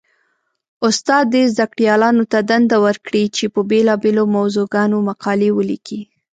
استاد 0.87 1.25
دې 1.33 1.43
زده 1.53 1.65
کړيالانو 1.73 2.23
ته 2.31 2.39
دنده 2.49 2.77
ورکړي؛ 2.85 3.23
چې 3.35 3.45
په 3.53 3.59
بېلابېلو 3.69 4.23
موضوعګانو 4.37 4.97
مقالې 5.09 5.49
وليکي. 5.53 5.99